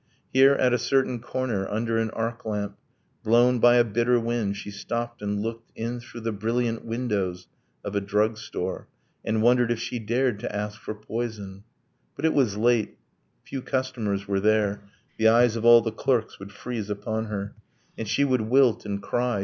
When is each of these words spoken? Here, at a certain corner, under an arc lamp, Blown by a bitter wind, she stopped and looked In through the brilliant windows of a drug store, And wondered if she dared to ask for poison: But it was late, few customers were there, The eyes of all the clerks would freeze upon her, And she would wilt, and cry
Here, 0.33 0.53
at 0.53 0.73
a 0.73 0.79
certain 0.79 1.19
corner, 1.19 1.69
under 1.69 1.99
an 1.99 2.09
arc 2.09 2.43
lamp, 2.43 2.75
Blown 3.23 3.59
by 3.59 3.75
a 3.75 3.83
bitter 3.83 4.19
wind, 4.19 4.57
she 4.57 4.71
stopped 4.71 5.21
and 5.21 5.43
looked 5.43 5.71
In 5.75 5.99
through 5.99 6.21
the 6.21 6.31
brilliant 6.31 6.83
windows 6.83 7.45
of 7.83 7.95
a 7.95 8.01
drug 8.01 8.39
store, 8.39 8.87
And 9.23 9.43
wondered 9.43 9.69
if 9.69 9.77
she 9.79 9.99
dared 9.99 10.39
to 10.39 10.55
ask 10.55 10.81
for 10.81 10.95
poison: 10.95 11.65
But 12.15 12.25
it 12.25 12.33
was 12.33 12.57
late, 12.57 12.97
few 13.43 13.61
customers 13.61 14.27
were 14.27 14.39
there, 14.39 14.81
The 15.17 15.27
eyes 15.27 15.55
of 15.55 15.65
all 15.65 15.81
the 15.81 15.91
clerks 15.91 16.39
would 16.39 16.51
freeze 16.51 16.89
upon 16.89 17.25
her, 17.25 17.53
And 17.95 18.07
she 18.07 18.23
would 18.25 18.41
wilt, 18.41 18.87
and 18.87 19.03
cry 19.03 19.39